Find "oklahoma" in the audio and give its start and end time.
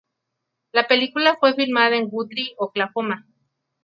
2.57-3.27